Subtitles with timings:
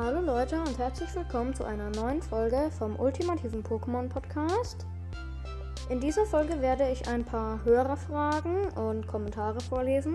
[0.00, 4.86] Hallo Leute und herzlich willkommen zu einer neuen Folge vom ultimativen Pokémon Podcast.
[5.88, 10.14] In dieser Folge werde ich ein paar Hörerfragen und Kommentare vorlesen.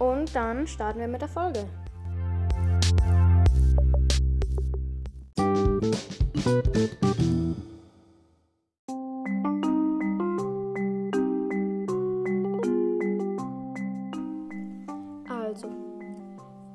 [0.00, 1.68] Und dann starten wir mit der Folge.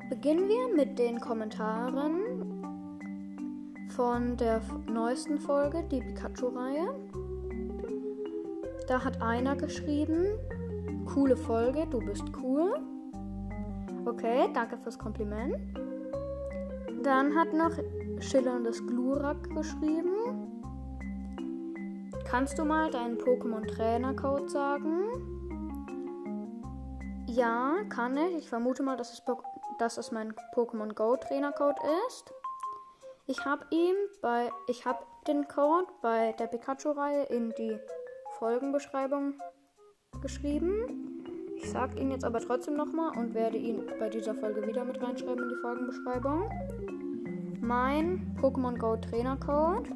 [0.10, 2.20] Beginnen wir mit den Kommentaren
[3.90, 6.94] von der neuesten Folge, die Pikachu-Reihe.
[8.88, 10.26] Da hat einer geschrieben,
[11.06, 12.74] coole Folge, du bist cool.
[14.06, 15.56] Okay, danke fürs Kompliment.
[17.04, 17.72] Dann hat noch
[18.20, 20.12] schillerndes Glurak geschrieben.
[22.26, 25.35] Kannst du mal deinen Pokémon-Trainer-Code sagen?
[27.36, 28.38] Ja, kann ich.
[28.38, 29.22] Ich vermute mal, dass es,
[29.78, 32.34] dass es mein Pokémon Go Trainer-Code ist.
[33.28, 37.78] Ich habe ihm bei, ich habe den Code bei der Pikachu-Reihe in die
[38.40, 39.34] Folgenbeschreibung
[40.22, 41.26] geschrieben.
[41.58, 45.02] Ich sage ihn jetzt aber trotzdem nochmal und werde ihn bei dieser Folge wieder mit
[45.02, 46.50] reinschreiben in die Folgenbeschreibung.
[47.60, 49.90] Mein Pokémon Go Trainer Code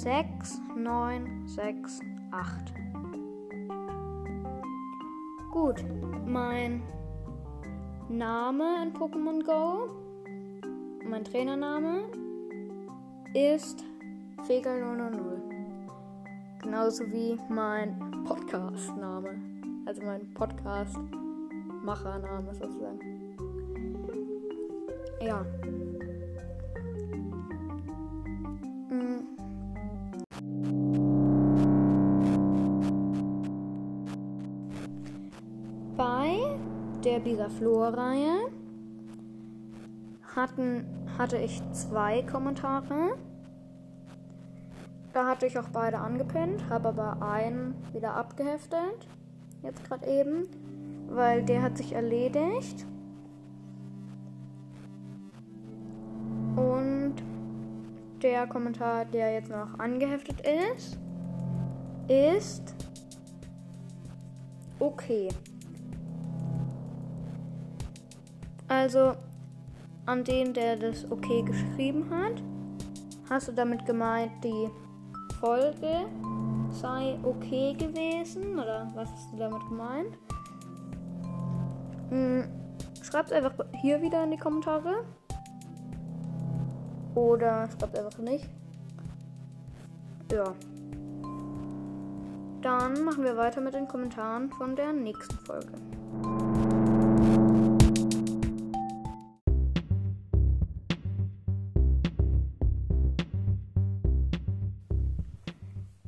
[0.00, 2.74] 0046 3841 6968.
[5.50, 5.84] Gut,
[6.24, 6.82] mein
[8.08, 9.90] Name in Pokémon Go,
[11.04, 12.04] mein Trainername
[13.34, 13.84] ist
[14.44, 15.10] Fegal 000.
[16.62, 19.38] Genauso wie mein Podcast-Name.
[19.84, 23.36] Also mein Podcast-Machername sozusagen.
[25.20, 25.44] Ja.
[37.04, 38.50] Der Bisaflor-Reihe
[40.36, 43.16] hatte ich zwei Kommentare.
[45.14, 49.08] Da hatte ich auch beide angepinnt, habe aber einen wieder abgeheftet.
[49.62, 50.46] Jetzt gerade eben.
[51.08, 52.86] Weil der hat sich erledigt.
[56.56, 57.14] Und
[58.22, 60.98] der Kommentar, der jetzt noch angeheftet ist,
[62.08, 62.74] ist
[64.78, 65.28] okay.
[68.70, 69.14] Also
[70.06, 72.40] an den, der das okay geschrieben hat,
[73.28, 74.70] hast du damit gemeint, die
[75.40, 76.06] Folge
[76.70, 78.60] sei okay gewesen?
[78.60, 80.16] Oder was hast du damit gemeint?
[82.10, 82.44] Hm,
[83.02, 85.04] schreibt einfach hier wieder in die Kommentare.
[87.16, 88.48] Oder schreibt einfach nicht.
[90.30, 90.54] Ja.
[92.62, 95.72] Dann machen wir weiter mit den Kommentaren von der nächsten Folge.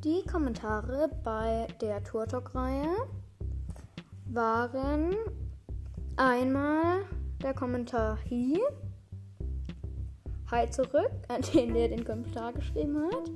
[0.03, 2.89] Die Kommentare bei der Turtok-Reihe
[4.25, 5.15] waren
[6.17, 7.05] einmal
[7.41, 8.59] der Kommentar Hi.
[10.51, 13.31] Hi zurück, an den der den Kommentar geschrieben hat.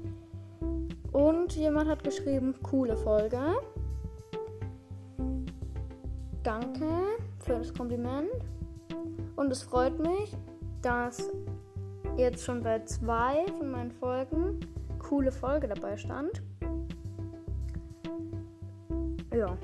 [1.14, 3.40] Und jemand hat geschrieben, coole Folge.
[6.44, 6.90] Danke
[7.40, 8.44] für das Kompliment.
[9.38, 10.36] Und es freut mich,
[10.82, 11.32] dass
[12.18, 14.60] jetzt schon bei zwei von meinen Folgen
[15.00, 16.44] coole Folge dabei stand.
[19.38, 19.56] Ja.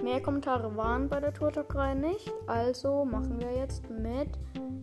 [0.00, 4.28] Mehr Kommentare waren bei der Turtok-Reihe nicht, also machen wir jetzt mit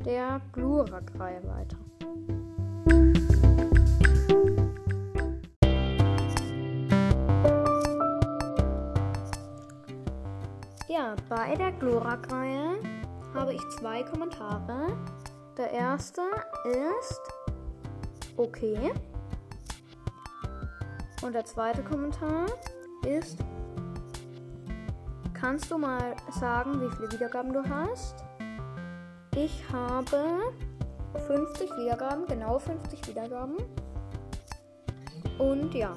[0.06, 1.78] der Glurak-Reihe weiter.
[10.90, 12.78] Ja, bei der Glurak-Reihe
[13.34, 14.98] habe ich zwei Kommentare.
[15.58, 16.24] Der erste
[16.66, 17.22] ist
[18.36, 18.92] okay.
[21.22, 22.48] Und der zweite Kommentar
[23.06, 23.40] ist
[25.40, 28.26] Kannst du mal sagen, wie viele Wiedergaben du hast?
[29.38, 30.52] Ich habe
[31.28, 33.56] 50 Wiedergaben, genau 50 Wiedergaben.
[35.38, 35.96] Und ja.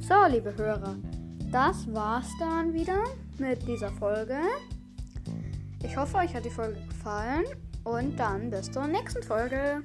[0.00, 0.96] So, liebe Hörer,
[1.52, 3.04] das war's dann wieder
[3.38, 4.40] mit dieser Folge.
[5.84, 7.44] Ich hoffe, euch hat die Folge gefallen
[7.84, 9.82] und dann bis zur nächsten Folge.